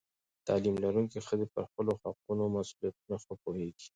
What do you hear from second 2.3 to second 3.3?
او مسؤلیتونو